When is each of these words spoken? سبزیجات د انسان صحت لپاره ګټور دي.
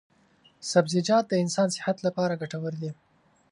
سبزیجات 0.71 1.25
د 1.29 1.33
انسان 1.43 1.67
صحت 1.77 1.97
لپاره 2.05 2.39
ګټور 2.41 2.73
دي. 2.81 2.91